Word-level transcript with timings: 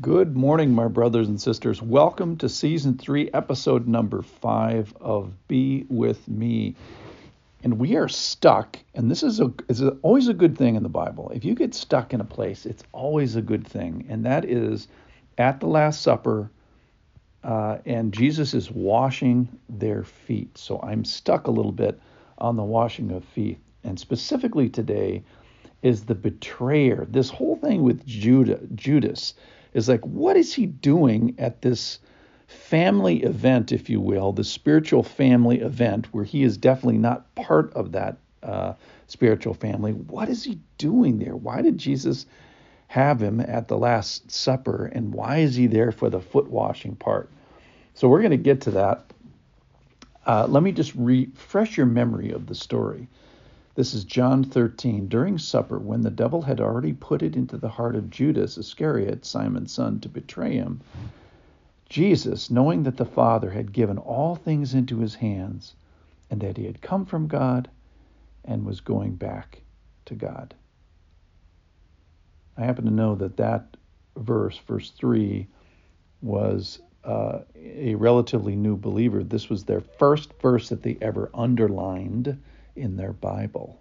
Good 0.00 0.36
morning, 0.36 0.74
my 0.74 0.86
brothers 0.86 1.26
and 1.26 1.40
sisters. 1.40 1.82
Welcome 1.82 2.36
to 2.36 2.48
season 2.48 2.98
three, 2.98 3.30
episode 3.32 3.88
number 3.88 4.22
five 4.22 4.94
of 5.00 5.32
Be 5.48 5.86
With 5.88 6.28
Me. 6.28 6.76
And 7.64 7.80
we 7.80 7.96
are 7.96 8.06
stuck, 8.06 8.78
and 8.94 9.10
this 9.10 9.24
is, 9.24 9.40
a, 9.40 9.52
is 9.66 9.80
a, 9.80 9.92
always 10.02 10.28
a 10.28 10.34
good 10.34 10.56
thing 10.56 10.76
in 10.76 10.84
the 10.84 10.88
Bible. 10.88 11.32
If 11.34 11.44
you 11.44 11.54
get 11.56 11.74
stuck 11.74 12.12
in 12.12 12.20
a 12.20 12.24
place, 12.24 12.64
it's 12.64 12.84
always 12.92 13.34
a 13.34 13.42
good 13.42 13.66
thing. 13.66 14.06
And 14.08 14.24
that 14.24 14.44
is 14.44 14.86
at 15.36 15.58
the 15.58 15.66
Last 15.66 16.02
Supper, 16.02 16.48
uh, 17.42 17.78
and 17.84 18.12
Jesus 18.12 18.54
is 18.54 18.70
washing 18.70 19.48
their 19.68 20.04
feet. 20.04 20.56
So 20.58 20.80
I'm 20.80 21.04
stuck 21.04 21.48
a 21.48 21.52
little 21.52 21.72
bit 21.72 21.98
on 22.36 22.54
the 22.54 22.62
washing 22.62 23.10
of 23.10 23.24
feet. 23.24 23.58
And 23.82 23.98
specifically 23.98 24.68
today 24.68 25.24
is 25.82 26.04
the 26.04 26.14
betrayer. 26.14 27.04
This 27.10 27.30
whole 27.30 27.56
thing 27.56 27.82
with 27.82 28.06
Judah, 28.06 28.60
Judas 28.76 29.34
is 29.78 29.88
like, 29.88 30.04
what 30.04 30.36
is 30.36 30.52
he 30.52 30.66
doing 30.66 31.34
at 31.38 31.62
this 31.62 32.00
family 32.46 33.22
event, 33.22 33.72
if 33.72 33.88
you 33.88 34.00
will, 34.00 34.32
the 34.32 34.44
spiritual 34.44 35.02
family 35.02 35.60
event, 35.60 36.12
where 36.12 36.24
he 36.24 36.42
is 36.42 36.58
definitely 36.58 36.98
not 36.98 37.34
part 37.34 37.72
of 37.72 37.92
that 37.92 38.18
uh, 38.42 38.74
spiritual 39.06 39.54
family? 39.54 39.92
What 39.92 40.28
is 40.28 40.44
he 40.44 40.60
doing 40.76 41.18
there? 41.18 41.36
Why 41.36 41.62
did 41.62 41.78
Jesus 41.78 42.26
have 42.88 43.22
him 43.22 43.40
at 43.40 43.68
the 43.68 43.78
Last 43.78 44.30
Supper, 44.30 44.86
and 44.86 45.14
why 45.14 45.38
is 45.38 45.54
he 45.54 45.66
there 45.66 45.92
for 45.92 46.10
the 46.10 46.20
foot 46.20 46.48
washing 46.48 46.96
part? 46.96 47.30
So 47.94 48.08
we're 48.08 48.20
going 48.20 48.30
to 48.30 48.36
get 48.36 48.62
to 48.62 48.70
that. 48.72 49.04
Uh, 50.26 50.46
let 50.46 50.62
me 50.62 50.72
just 50.72 50.94
refresh 50.94 51.76
your 51.76 51.86
memory 51.86 52.30
of 52.30 52.46
the 52.46 52.54
story. 52.54 53.08
This 53.78 53.94
is 53.94 54.02
John 54.02 54.42
13. 54.42 55.06
During 55.06 55.38
supper, 55.38 55.78
when 55.78 56.00
the 56.00 56.10
devil 56.10 56.42
had 56.42 56.60
already 56.60 56.92
put 56.92 57.22
it 57.22 57.36
into 57.36 57.56
the 57.56 57.68
heart 57.68 57.94
of 57.94 58.10
Judas 58.10 58.58
Iscariot, 58.58 59.24
Simon's 59.24 59.70
son, 59.70 60.00
to 60.00 60.08
betray 60.08 60.54
him, 60.54 60.80
Jesus, 61.88 62.50
knowing 62.50 62.82
that 62.82 62.96
the 62.96 63.04
Father 63.04 63.52
had 63.52 63.72
given 63.72 63.96
all 63.96 64.34
things 64.34 64.74
into 64.74 64.98
his 64.98 65.14
hands, 65.14 65.76
and 66.28 66.40
that 66.40 66.56
he 66.56 66.64
had 66.64 66.82
come 66.82 67.06
from 67.06 67.28
God 67.28 67.70
and 68.44 68.66
was 68.66 68.80
going 68.80 69.14
back 69.14 69.62
to 70.06 70.16
God. 70.16 70.56
I 72.56 72.64
happen 72.64 72.84
to 72.84 72.90
know 72.90 73.14
that 73.14 73.36
that 73.36 73.76
verse, 74.16 74.58
verse 74.58 74.90
3, 74.90 75.46
was 76.20 76.80
uh, 77.04 77.42
a 77.54 77.94
relatively 77.94 78.56
new 78.56 78.76
believer. 78.76 79.22
This 79.22 79.48
was 79.48 79.62
their 79.62 79.82
first 79.82 80.32
verse 80.42 80.68
that 80.68 80.82
they 80.82 80.98
ever 81.00 81.30
underlined 81.32 82.36
in 82.78 82.96
their 82.96 83.12
Bible. 83.12 83.80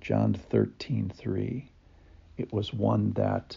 John 0.00 0.34
13:3. 0.34 1.68
It 2.36 2.52
was 2.52 2.72
one 2.72 3.12
that 3.12 3.56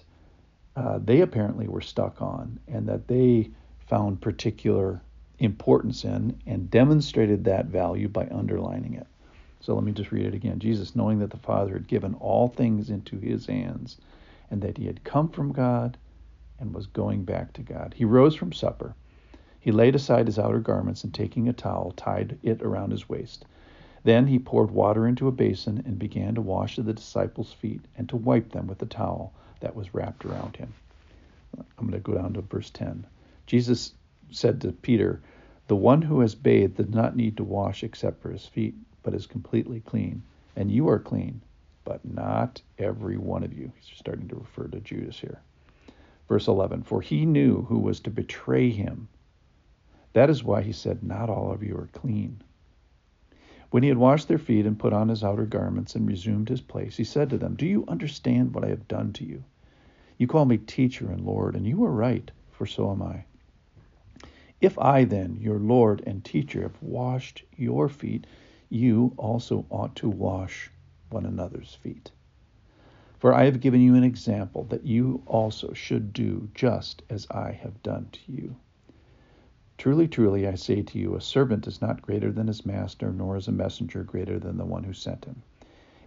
uh, 0.75 0.99
they 1.03 1.21
apparently 1.21 1.67
were 1.67 1.81
stuck 1.81 2.21
on 2.21 2.59
and 2.67 2.87
that 2.87 3.07
they 3.07 3.49
found 3.79 4.21
particular 4.21 5.01
importance 5.39 6.03
in 6.03 6.39
and 6.45 6.69
demonstrated 6.69 7.43
that 7.43 7.65
value 7.65 8.07
by 8.07 8.27
underlining 8.27 8.93
it. 8.93 9.07
So 9.59 9.73
let 9.73 9.83
me 9.83 9.91
just 9.91 10.11
read 10.11 10.25
it 10.25 10.33
again. 10.33 10.59
Jesus, 10.59 10.95
knowing 10.95 11.19
that 11.19 11.31
the 11.31 11.37
Father 11.37 11.73
had 11.73 11.87
given 11.87 12.13
all 12.15 12.47
things 12.47 12.89
into 12.89 13.17
his 13.17 13.47
hands 13.47 13.97
and 14.51 14.61
that 14.61 14.77
he 14.77 14.85
had 14.85 15.03
come 15.03 15.29
from 15.29 15.51
God 15.51 15.97
and 16.59 16.73
was 16.73 16.87
going 16.87 17.23
back 17.23 17.53
to 17.53 17.61
God, 17.61 17.93
he 17.95 18.05
rose 18.05 18.35
from 18.35 18.53
supper. 18.53 18.93
He 19.59 19.71
laid 19.71 19.95
aside 19.95 20.27
his 20.27 20.37
outer 20.37 20.59
garments 20.59 21.03
and 21.03 21.13
taking 21.13 21.49
a 21.49 21.53
towel, 21.53 21.91
tied 21.97 22.37
it 22.43 22.61
around 22.61 22.91
his 22.91 23.09
waist. 23.09 23.45
Then 24.05 24.27
he 24.27 24.37
poured 24.37 24.69
water 24.69 25.07
into 25.07 25.27
a 25.27 25.31
basin 25.31 25.81
and 25.83 25.97
began 25.97 26.35
to 26.35 26.41
wash 26.41 26.75
the 26.75 26.93
disciples' 26.93 27.53
feet 27.53 27.81
and 27.97 28.07
to 28.09 28.15
wipe 28.15 28.51
them 28.51 28.67
with 28.67 28.77
the 28.77 28.85
towel 28.85 29.33
that 29.61 29.75
was 29.75 29.95
wrapped 29.95 30.23
around 30.25 30.57
him. 30.57 30.75
I'm 31.57 31.87
going 31.87 31.91
to 31.93 31.99
go 31.99 32.13
down 32.13 32.33
to 32.33 32.41
verse 32.41 32.69
10. 32.69 33.07
Jesus 33.47 33.95
said 34.29 34.61
to 34.61 34.71
Peter, 34.71 35.23
The 35.65 35.75
one 35.75 36.03
who 36.03 36.19
has 36.19 36.35
bathed 36.35 36.75
does 36.75 36.89
not 36.89 37.15
need 37.15 37.35
to 37.37 37.43
wash 37.43 37.83
except 37.83 38.21
for 38.21 38.29
his 38.29 38.45
feet, 38.45 38.75
but 39.01 39.15
is 39.15 39.25
completely 39.25 39.79
clean. 39.79 40.21
And 40.55 40.71
you 40.71 40.87
are 40.87 40.99
clean, 40.99 41.41
but 41.83 42.05
not 42.05 42.61
every 42.77 43.17
one 43.17 43.43
of 43.43 43.53
you. 43.53 43.71
He's 43.75 43.97
starting 43.97 44.27
to 44.27 44.35
refer 44.35 44.67
to 44.67 44.81
Judas 44.81 45.19
here. 45.19 45.41
Verse 46.27 46.47
11 46.47 46.83
For 46.83 47.01
he 47.01 47.25
knew 47.25 47.63
who 47.63 47.79
was 47.79 47.99
to 48.01 48.11
betray 48.11 48.69
him. 48.69 49.07
That 50.13 50.29
is 50.29 50.43
why 50.43 50.61
he 50.61 50.73
said, 50.73 51.01
Not 51.01 51.31
all 51.31 51.51
of 51.51 51.63
you 51.63 51.75
are 51.75 51.89
clean. 51.91 52.43
When 53.75 53.83
he 53.83 53.89
had 53.89 53.97
washed 53.97 54.29
their 54.29 54.37
feet 54.37 54.65
and 54.65 54.79
put 54.79 54.93
on 54.93 55.09
his 55.09 55.21
outer 55.21 55.45
garments 55.45 55.95
and 55.95 56.07
resumed 56.07 56.47
his 56.47 56.61
place, 56.61 56.95
he 56.95 57.03
said 57.03 57.29
to 57.29 57.37
them, 57.37 57.55
Do 57.55 57.65
you 57.65 57.83
understand 57.89 58.55
what 58.55 58.63
I 58.63 58.69
have 58.69 58.87
done 58.87 59.11
to 59.11 59.25
you? 59.25 59.43
You 60.17 60.27
call 60.27 60.45
me 60.45 60.57
teacher 60.57 61.11
and 61.11 61.19
Lord, 61.25 61.57
and 61.57 61.67
you 61.67 61.83
are 61.83 61.91
right, 61.91 62.31
for 62.49 62.65
so 62.65 62.89
am 62.89 63.01
I. 63.01 63.25
If 64.61 64.79
I 64.79 65.03
then, 65.03 65.35
your 65.41 65.59
Lord 65.59 66.01
and 66.07 66.23
teacher, 66.23 66.61
have 66.61 66.81
washed 66.81 67.43
your 67.57 67.89
feet, 67.89 68.25
you 68.69 69.13
also 69.17 69.65
ought 69.69 69.93
to 69.97 70.07
wash 70.07 70.71
one 71.09 71.25
another's 71.25 71.73
feet. 71.75 72.13
For 73.19 73.33
I 73.33 73.43
have 73.43 73.59
given 73.59 73.81
you 73.81 73.95
an 73.95 74.05
example 74.05 74.63
that 74.69 74.85
you 74.85 75.21
also 75.25 75.73
should 75.73 76.13
do 76.13 76.47
just 76.55 77.03
as 77.09 77.27
I 77.29 77.51
have 77.51 77.83
done 77.83 78.07
to 78.13 78.31
you. 78.31 78.55
Truly, 79.85 80.07
truly, 80.07 80.47
I 80.47 80.55
say 80.55 80.81
to 80.81 80.97
you, 80.97 81.13
a 81.13 81.21
servant 81.21 81.67
is 81.67 81.79
not 81.79 82.01
greater 82.01 82.31
than 82.31 82.47
his 82.47 82.65
master, 82.65 83.11
nor 83.11 83.37
is 83.37 83.47
a 83.47 83.51
messenger 83.51 84.03
greater 84.03 84.39
than 84.39 84.57
the 84.57 84.65
one 84.65 84.83
who 84.83 84.93
sent 84.93 85.25
him. 85.25 85.43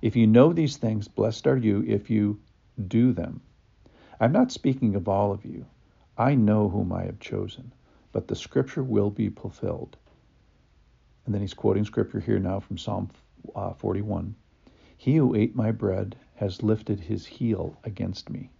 If 0.02 0.16
you 0.16 0.26
know 0.26 0.52
these 0.52 0.76
things, 0.76 1.06
blessed 1.06 1.46
are 1.46 1.56
you 1.56 1.84
if 1.86 2.10
you 2.10 2.40
do 2.88 3.12
them. 3.12 3.40
I'm 4.18 4.32
not 4.32 4.50
speaking 4.50 4.96
of 4.96 5.06
all 5.06 5.30
of 5.30 5.44
you. 5.44 5.64
I 6.16 6.34
know 6.34 6.68
whom 6.68 6.92
I 6.92 7.04
have 7.04 7.20
chosen, 7.20 7.72
but 8.10 8.26
the 8.26 8.34
scripture 8.34 8.82
will 8.82 9.10
be 9.10 9.28
fulfilled. 9.28 9.96
And 11.24 11.32
then 11.32 11.40
he's 11.40 11.54
quoting 11.54 11.84
scripture 11.84 12.18
here 12.18 12.40
now 12.40 12.58
from 12.58 12.78
Psalm 12.78 13.10
uh, 13.54 13.74
41. 13.74 14.34
He 14.96 15.14
who 15.14 15.36
ate 15.36 15.54
my 15.54 15.70
bread 15.70 16.16
has 16.34 16.64
lifted 16.64 16.98
his 16.98 17.26
heel 17.26 17.78
against 17.84 18.28
me. 18.28 18.50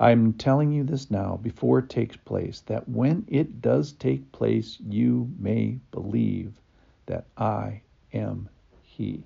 I'm 0.00 0.32
telling 0.32 0.72
you 0.72 0.82
this 0.82 1.10
now 1.10 1.38
before 1.42 1.80
it 1.80 1.90
takes 1.90 2.16
place, 2.16 2.62
that 2.66 2.88
when 2.88 3.26
it 3.28 3.60
does 3.60 3.92
take 3.92 4.32
place, 4.32 4.78
you 4.80 5.30
may 5.38 5.78
believe 5.92 6.54
that 7.04 7.26
I 7.36 7.82
am 8.14 8.48
He. 8.82 9.22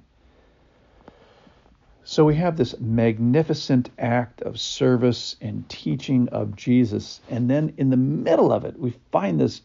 So 2.03 2.25
we 2.25 2.35
have 2.35 2.57
this 2.57 2.79
magnificent 2.81 3.89
act 4.01 4.43
of 4.43 4.59
service 4.59 5.37
and 5.41 5.67
teaching 5.69 6.29
of 6.31 6.57
Jesus. 6.57 7.21
And 7.31 7.49
then 7.49 7.73
in 7.79 7.91
the 7.91 7.97
middle 7.97 8.53
of 8.53 8.65
it, 8.65 8.77
we 8.77 8.95
find 9.13 9.41
this 9.41 9.63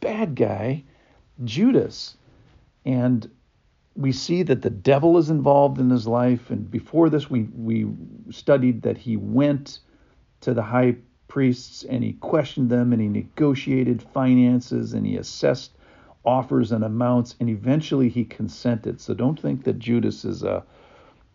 bad 0.00 0.34
guy, 0.34 0.84
Judas. 1.44 2.16
And 2.84 3.28
we 3.96 4.12
see 4.12 4.42
that 4.42 4.60
the 4.60 4.70
devil 4.70 5.16
is 5.16 5.30
involved 5.30 5.80
in 5.80 5.88
his 5.88 6.06
life. 6.06 6.50
And 6.50 6.70
before 6.70 7.08
this, 7.08 7.30
we, 7.30 7.44
we 7.54 7.86
studied 8.30 8.82
that 8.82 8.98
he 8.98 9.16
went 9.16 9.80
to 10.42 10.54
the 10.54 10.62
high 10.62 10.96
priests 11.28 11.82
and 11.84 12.04
he 12.04 12.12
questioned 12.14 12.68
them 12.68 12.92
and 12.92 13.00
he 13.00 13.08
negotiated 13.08 14.02
finances 14.02 14.92
and 14.92 15.06
he 15.06 15.16
assessed 15.16 15.72
offers 16.24 16.72
and 16.72 16.84
amounts 16.84 17.34
and 17.40 17.48
eventually 17.48 18.08
he 18.08 18.24
consented. 18.24 19.00
So 19.00 19.14
don't 19.14 19.40
think 19.40 19.64
that 19.64 19.78
Judas 19.78 20.24
is 20.24 20.42
a, 20.42 20.62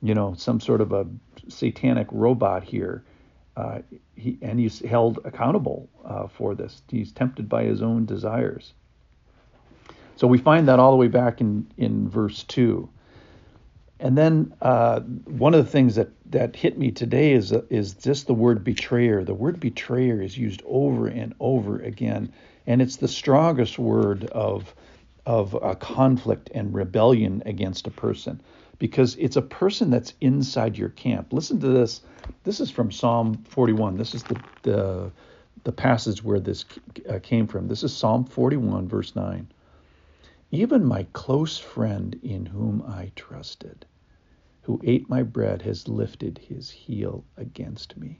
you 0.01 0.13
know, 0.13 0.35
some 0.37 0.59
sort 0.59 0.81
of 0.81 0.93
a 0.93 1.07
satanic 1.47 2.07
robot 2.11 2.63
here. 2.63 3.03
Uh, 3.55 3.79
he, 4.15 4.37
and 4.43 4.59
he's 4.59 4.79
held 4.81 5.19
accountable 5.25 5.89
uh, 6.05 6.27
for 6.27 6.53
this. 6.53 6.83
He's 6.89 7.11
tempted 7.11 7.49
by 7.49 7.63
his 7.63 7.81
own 7.81 8.05
desires. 8.05 8.73
So 10.15 10.27
we 10.27 10.37
find 10.37 10.67
that 10.67 10.79
all 10.79 10.91
the 10.91 10.97
way 10.97 11.07
back 11.07 11.41
in, 11.41 11.65
in 11.77 12.07
verse 12.07 12.43
2. 12.43 12.87
And 13.99 14.17
then 14.17 14.53
uh, 14.61 14.99
one 15.01 15.53
of 15.53 15.65
the 15.65 15.71
things 15.71 15.95
that, 15.95 16.09
that 16.31 16.55
hit 16.55 16.77
me 16.77 16.91
today 16.91 17.33
is 17.33 17.51
is 17.69 17.93
just 17.95 18.27
the 18.27 18.33
word 18.33 18.63
betrayer. 18.63 19.23
The 19.23 19.33
word 19.33 19.59
betrayer 19.59 20.21
is 20.21 20.37
used 20.37 20.61
over 20.65 21.07
and 21.07 21.33
over 21.39 21.79
again, 21.79 22.31
and 22.67 22.81
it's 22.81 22.97
the 22.97 23.07
strongest 23.07 23.79
word 23.79 24.25
of 24.25 24.75
of 25.25 25.55
a 25.55 25.75
conflict 25.75 26.49
and 26.53 26.73
rebellion 26.73 27.43
against 27.45 27.87
a 27.87 27.91
person 27.91 28.39
because 28.79 29.15
it's 29.15 29.35
a 29.35 29.41
person 29.41 29.89
that's 29.89 30.13
inside 30.21 30.77
your 30.77 30.89
camp. 30.89 31.33
Listen 31.33 31.59
to 31.59 31.67
this. 31.67 32.01
This 32.43 32.59
is 32.59 32.69
from 32.69 32.91
Psalm 32.91 33.43
41. 33.49 33.97
This 33.97 34.13
is 34.13 34.23
the 34.23 34.39
the, 34.61 35.11
the 35.63 35.71
passage 35.71 36.23
where 36.23 36.39
this 36.39 36.65
uh, 37.09 37.19
came 37.23 37.47
from. 37.47 37.67
This 37.67 37.83
is 37.83 37.95
Psalm 37.95 38.25
41, 38.25 38.87
verse 38.87 39.15
9. 39.15 39.47
Even 40.51 40.85
my 40.85 41.05
close 41.13 41.57
friend 41.57 42.17
in 42.23 42.45
whom 42.45 42.81
I 42.87 43.11
trusted, 43.15 43.85
who 44.61 44.79
ate 44.83 45.09
my 45.09 45.23
bread, 45.23 45.61
has 45.63 45.87
lifted 45.87 46.37
his 46.37 46.69
heel 46.69 47.25
against 47.35 47.97
me. 47.97 48.19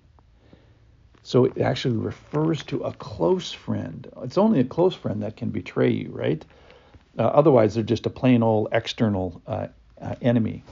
So 1.24 1.45
it 1.45 1.59
actually 1.59 1.97
refers 1.97 2.63
to 2.63 2.83
a 2.83 2.94
close 2.94 3.51
friend. 3.51 4.09
It's 4.24 4.38
only 4.38 4.59
a 4.59 4.65
close 4.65 4.94
friend 4.95 5.24
that 5.24 5.38
can 5.38 5.50
betray 5.50 5.89
you, 5.89 6.09
right? 6.12 6.44
Uh, 7.18 7.24
otherwise, 7.24 7.75
they're 7.75 7.83
just 7.83 8.06
a 8.06 8.09
plain 8.09 8.44
old 8.44 8.69
external 8.71 9.41
uh, 9.47 9.68
uh, 10.01 10.15
enemy. 10.21 10.63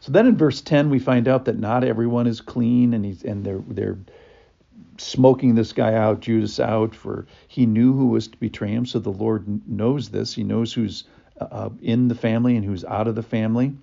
So 0.00 0.12
then 0.12 0.26
in 0.26 0.36
verse 0.36 0.60
10, 0.60 0.90
we 0.90 0.98
find 0.98 1.28
out 1.28 1.46
that 1.46 1.58
not 1.58 1.82
everyone 1.82 2.26
is 2.26 2.40
clean 2.40 2.94
and, 2.94 3.04
he's, 3.04 3.24
and 3.24 3.44
they're, 3.44 3.62
they're 3.66 3.98
smoking 4.98 5.54
this 5.54 5.72
guy 5.72 5.94
out, 5.94 6.20
Judas 6.20 6.60
out, 6.60 6.94
for 6.94 7.26
he 7.46 7.66
knew 7.66 7.92
who 7.92 8.08
was 8.08 8.28
to 8.28 8.38
betray 8.38 8.70
him. 8.70 8.86
So 8.86 8.98
the 8.98 9.10
Lord 9.10 9.68
knows 9.68 10.10
this. 10.10 10.34
He 10.34 10.44
knows 10.44 10.72
who's 10.72 11.04
uh, 11.40 11.70
in 11.80 12.08
the 12.08 12.14
family 12.14 12.56
and 12.56 12.64
who's 12.64 12.84
out 12.84 13.08
of 13.08 13.14
the 13.14 13.22
family. 13.22 13.74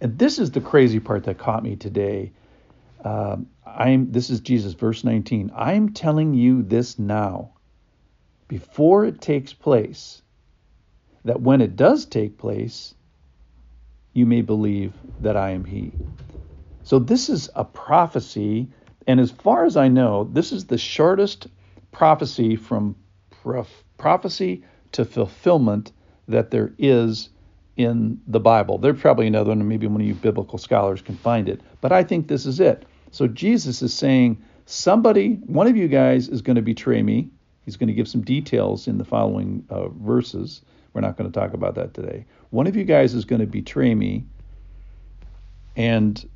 And 0.00 0.18
this 0.18 0.38
is 0.38 0.50
the 0.50 0.60
crazy 0.60 1.00
part 1.00 1.24
that 1.24 1.38
caught 1.38 1.62
me 1.62 1.76
today. 1.76 2.32
Um, 3.04 3.48
I'm 3.66 4.12
this 4.12 4.30
is 4.30 4.40
Jesus, 4.40 4.74
verse 4.74 5.04
19. 5.04 5.52
I'm 5.54 5.92
telling 5.92 6.34
you 6.34 6.62
this 6.62 6.98
now, 6.98 7.52
before 8.48 9.04
it 9.04 9.20
takes 9.20 9.52
place, 9.52 10.22
that 11.24 11.40
when 11.40 11.60
it 11.60 11.76
does 11.76 12.06
take 12.06 12.38
place, 12.38 12.94
you 14.12 14.26
may 14.26 14.42
believe 14.42 14.92
that 15.20 15.36
I 15.36 15.50
am 15.50 15.64
He. 15.64 15.92
So 16.82 16.98
this 16.98 17.28
is 17.28 17.50
a 17.54 17.64
prophecy, 17.64 18.68
and 19.06 19.20
as 19.20 19.30
far 19.30 19.64
as 19.64 19.76
I 19.76 19.88
know, 19.88 20.24
this 20.32 20.52
is 20.52 20.66
the 20.66 20.78
shortest 20.78 21.46
prophecy 21.92 22.56
from 22.56 22.96
prof- 23.30 23.84
prophecy 23.98 24.64
to 24.92 25.04
fulfillment 25.04 25.92
that 26.28 26.50
there 26.50 26.72
is 26.78 27.30
in 27.76 28.20
the 28.26 28.40
Bible. 28.40 28.78
There's 28.78 29.00
probably 29.00 29.26
another 29.26 29.50
one, 29.50 29.60
and 29.60 29.68
maybe 29.68 29.86
one 29.86 30.00
of 30.00 30.06
you 30.06 30.14
biblical 30.14 30.58
scholars 30.58 31.00
can 31.00 31.16
find 31.16 31.48
it. 31.48 31.60
But 31.80 31.92
I 31.92 32.04
think 32.04 32.28
this 32.28 32.46
is 32.46 32.60
it. 32.60 32.84
So 33.10 33.26
Jesus 33.26 33.82
is 33.82 33.94
saying, 33.94 34.42
somebody, 34.66 35.34
one 35.46 35.66
of 35.66 35.76
you 35.76 35.88
guys 35.88 36.28
is 36.28 36.42
going 36.42 36.56
to 36.56 36.62
betray 36.62 37.02
me. 37.02 37.30
He's 37.64 37.76
going 37.76 37.88
to 37.88 37.94
give 37.94 38.08
some 38.08 38.22
details 38.22 38.86
in 38.86 38.98
the 38.98 39.04
following 39.04 39.64
uh, 39.70 39.88
verses. 39.88 40.62
We're 40.92 41.00
not 41.00 41.16
going 41.16 41.30
to 41.30 41.38
talk 41.38 41.54
about 41.54 41.74
that 41.76 41.94
today. 41.94 42.26
One 42.50 42.66
of 42.66 42.76
you 42.76 42.84
guys 42.84 43.14
is 43.14 43.24
going 43.24 43.40
to 43.40 43.46
betray 43.46 43.94
me. 43.94 44.24
And 45.76 46.28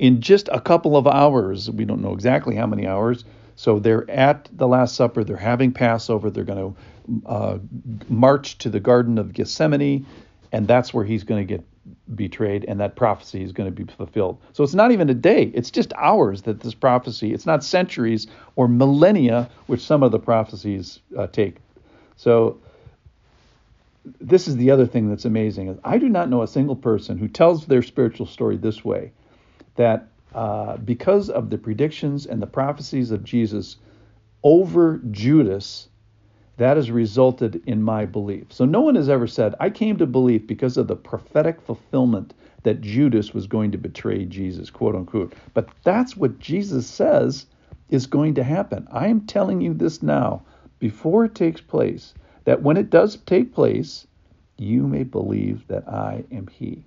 in 0.00 0.22
just 0.22 0.48
a 0.50 0.60
couple 0.60 0.96
of 0.96 1.06
hours, 1.06 1.70
we 1.70 1.84
don't 1.84 2.00
know 2.00 2.14
exactly 2.14 2.56
how 2.56 2.66
many 2.66 2.86
hours. 2.86 3.22
So 3.54 3.78
they're 3.78 4.10
at 4.10 4.48
the 4.50 4.66
Last 4.66 4.96
Supper, 4.96 5.22
they're 5.22 5.36
having 5.36 5.72
Passover, 5.72 6.30
they're 6.30 6.42
going 6.42 6.74
to 6.74 7.28
uh, 7.28 7.58
march 8.08 8.56
to 8.58 8.70
the 8.70 8.80
Garden 8.80 9.18
of 9.18 9.34
Gethsemane, 9.34 10.06
and 10.52 10.66
that's 10.66 10.94
where 10.94 11.04
he's 11.04 11.22
going 11.22 11.46
to 11.46 11.54
get 11.54 11.62
betrayed, 12.16 12.64
and 12.66 12.80
that 12.80 12.96
prophecy 12.96 13.42
is 13.42 13.52
going 13.52 13.70
to 13.70 13.84
be 13.84 13.92
fulfilled. 13.92 14.38
So 14.54 14.64
it's 14.64 14.72
not 14.72 14.90
even 14.90 15.10
a 15.10 15.14
day, 15.14 15.50
it's 15.52 15.70
just 15.70 15.92
hours 15.98 16.42
that 16.42 16.60
this 16.60 16.72
prophecy, 16.72 17.34
it's 17.34 17.44
not 17.44 17.62
centuries 17.62 18.26
or 18.56 18.68
millennia, 18.68 19.50
which 19.66 19.82
some 19.82 20.02
of 20.02 20.12
the 20.12 20.18
prophecies 20.18 21.00
uh, 21.18 21.26
take. 21.26 21.56
So 22.16 22.58
this 24.18 24.48
is 24.48 24.56
the 24.56 24.70
other 24.70 24.86
thing 24.86 25.10
that's 25.10 25.26
amazing 25.26 25.68
is 25.68 25.76
I 25.84 25.98
do 25.98 26.08
not 26.08 26.30
know 26.30 26.40
a 26.40 26.48
single 26.48 26.76
person 26.76 27.18
who 27.18 27.28
tells 27.28 27.66
their 27.66 27.82
spiritual 27.82 28.24
story 28.24 28.56
this 28.56 28.82
way 28.82 29.12
that 29.76 30.08
uh, 30.34 30.76
because 30.78 31.30
of 31.30 31.50
the 31.50 31.58
predictions 31.58 32.26
and 32.26 32.40
the 32.40 32.46
prophecies 32.46 33.10
of 33.10 33.24
Jesus 33.24 33.76
over 34.42 34.98
Judas, 35.10 35.88
that 36.56 36.76
has 36.76 36.90
resulted 36.90 37.62
in 37.66 37.82
my 37.82 38.04
belief. 38.04 38.52
So 38.52 38.66
no 38.66 38.82
one 38.82 38.94
has 38.94 39.08
ever 39.08 39.26
said, 39.26 39.54
I 39.60 39.70
came 39.70 39.96
to 39.96 40.06
believe 40.06 40.46
because 40.46 40.76
of 40.76 40.88
the 40.88 40.96
prophetic 40.96 41.60
fulfillment 41.60 42.34
that 42.64 42.82
Judas 42.82 43.32
was 43.32 43.46
going 43.46 43.70
to 43.72 43.78
betray 43.78 44.26
Jesus, 44.26 44.68
quote 44.68 44.94
unquote. 44.94 45.32
But 45.54 45.70
that's 45.84 46.16
what 46.16 46.38
Jesus 46.38 46.86
says 46.86 47.46
is 47.88 48.06
going 48.06 48.34
to 48.34 48.44
happen. 48.44 48.86
I 48.92 49.06
am 49.08 49.22
telling 49.22 49.60
you 49.60 49.72
this 49.72 50.02
now 50.02 50.42
before 50.78 51.24
it 51.24 51.34
takes 51.34 51.60
place 51.60 52.14
that 52.44 52.62
when 52.62 52.76
it 52.76 52.90
does 52.90 53.16
take 53.24 53.54
place, 53.54 54.06
you 54.58 54.86
may 54.86 55.04
believe 55.04 55.66
that 55.68 55.88
I 55.88 56.24
am 56.30 56.46
He. 56.46 56.84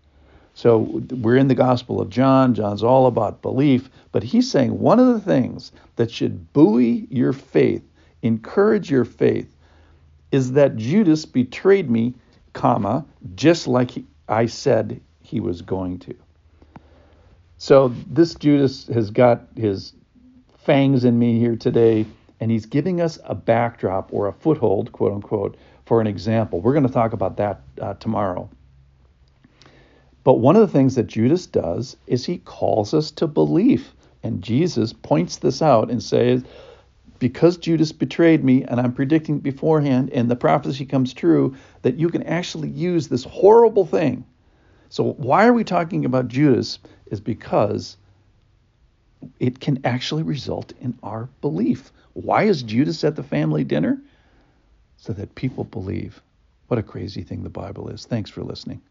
So 0.53 1.01
we're 1.09 1.37
in 1.37 1.47
the 1.47 1.55
Gospel 1.55 1.99
of 1.99 2.09
John. 2.09 2.53
John's 2.53 2.83
all 2.83 3.07
about 3.07 3.41
belief, 3.41 3.89
but 4.11 4.23
he's 4.23 4.49
saying 4.49 4.79
one 4.79 4.99
of 4.99 5.07
the 5.07 5.19
things 5.19 5.71
that 5.95 6.11
should 6.11 6.53
buoy 6.53 7.07
your 7.09 7.33
faith, 7.33 7.83
encourage 8.21 8.91
your 8.91 9.05
faith, 9.05 9.53
is 10.31 10.53
that 10.53 10.75
Judas 10.75 11.25
betrayed 11.25 11.89
me, 11.89 12.13
comma, 12.53 13.05
just 13.35 13.67
like 13.67 13.91
he, 13.91 14.05
I 14.27 14.45
said 14.45 15.01
he 15.21 15.39
was 15.39 15.61
going 15.61 15.99
to. 15.99 16.15
So 17.57 17.93
this 18.07 18.35
Judas 18.35 18.87
has 18.87 19.09
got 19.09 19.47
his 19.55 19.93
fangs 20.59 21.03
in 21.03 21.17
me 21.17 21.39
here 21.39 21.55
today 21.55 22.05
and 22.39 22.51
he's 22.51 22.65
giving 22.65 22.99
us 22.99 23.19
a 23.23 23.33
backdrop 23.33 24.11
or 24.11 24.27
a 24.27 24.33
foothold, 24.33 24.91
quote 24.91 25.13
unquote, 25.13 25.55
for 25.85 26.01
an 26.01 26.07
example. 26.07 26.61
We're 26.61 26.73
going 26.73 26.87
to 26.87 26.93
talk 26.93 27.13
about 27.13 27.37
that 27.37 27.61
uh, 27.81 27.93
tomorrow. 27.95 28.49
But 30.23 30.39
one 30.39 30.55
of 30.55 30.61
the 30.61 30.67
things 30.67 30.95
that 30.95 31.07
Judas 31.07 31.45
does 31.45 31.97
is 32.07 32.25
he 32.25 32.37
calls 32.39 32.93
us 32.93 33.11
to 33.11 33.27
belief. 33.27 33.93
And 34.23 34.41
Jesus 34.41 34.93
points 34.93 35.37
this 35.37 35.61
out 35.61 35.91
and 35.91 36.01
says, 36.01 36.43
because 37.19 37.55
Judas 37.55 37.93
betrayed 37.93 38.43
me, 38.43 38.63
and 38.63 38.81
I'm 38.81 38.93
predicting 38.93 39.39
beforehand, 39.39 40.09
and 40.11 40.29
the 40.29 40.35
prophecy 40.35 40.85
comes 40.85 41.13
true, 41.13 41.55
that 41.81 41.95
you 41.95 42.09
can 42.09 42.23
actually 42.23 42.67
use 42.67 43.07
this 43.07 43.23
horrible 43.23 43.85
thing. 43.85 44.25
So, 44.89 45.13
why 45.13 45.45
are 45.47 45.53
we 45.53 45.63
talking 45.63 46.03
about 46.03 46.27
Judas? 46.27 46.79
Is 47.07 47.21
because 47.21 47.95
it 49.39 49.61
can 49.61 49.79
actually 49.85 50.23
result 50.23 50.73
in 50.81 50.97
our 51.01 51.29
belief. 51.39 51.93
Why 52.11 52.43
is 52.43 52.61
Judas 52.61 53.05
at 53.05 53.15
the 53.15 53.23
family 53.23 53.63
dinner? 53.63 54.01
So 54.97 55.13
that 55.13 55.35
people 55.35 55.63
believe. 55.63 56.21
What 56.67 56.77
a 56.77 56.83
crazy 56.83 57.23
thing 57.23 57.43
the 57.43 57.49
Bible 57.49 57.89
is. 57.89 58.05
Thanks 58.05 58.29
for 58.29 58.43
listening. 58.43 58.81